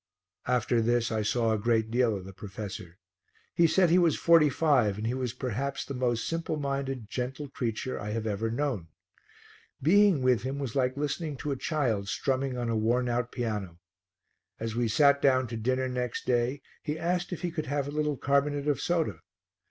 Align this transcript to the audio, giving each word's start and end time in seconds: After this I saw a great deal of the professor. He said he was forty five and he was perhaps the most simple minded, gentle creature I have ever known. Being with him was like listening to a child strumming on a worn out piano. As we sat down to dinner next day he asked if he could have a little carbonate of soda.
After 0.47 0.81
this 0.81 1.11
I 1.11 1.21
saw 1.21 1.53
a 1.53 1.59
great 1.59 1.91
deal 1.91 2.17
of 2.17 2.25
the 2.25 2.33
professor. 2.33 2.97
He 3.53 3.67
said 3.67 3.91
he 3.91 3.99
was 3.99 4.17
forty 4.17 4.49
five 4.49 4.97
and 4.97 5.05
he 5.05 5.13
was 5.13 5.31
perhaps 5.31 5.85
the 5.85 5.93
most 5.93 6.27
simple 6.27 6.57
minded, 6.57 7.07
gentle 7.07 7.49
creature 7.49 7.99
I 7.99 8.09
have 8.09 8.25
ever 8.25 8.49
known. 8.49 8.87
Being 9.79 10.23
with 10.23 10.41
him 10.41 10.57
was 10.57 10.75
like 10.75 10.97
listening 10.97 11.37
to 11.37 11.51
a 11.51 11.55
child 11.55 12.09
strumming 12.09 12.57
on 12.57 12.67
a 12.67 12.75
worn 12.75 13.09
out 13.09 13.31
piano. 13.31 13.77
As 14.59 14.73
we 14.75 14.87
sat 14.87 15.21
down 15.21 15.45
to 15.49 15.55
dinner 15.55 15.87
next 15.87 16.25
day 16.25 16.63
he 16.81 16.97
asked 16.97 17.31
if 17.31 17.43
he 17.43 17.51
could 17.51 17.67
have 17.67 17.87
a 17.87 17.91
little 17.91 18.17
carbonate 18.17 18.67
of 18.67 18.81
soda. 18.81 19.19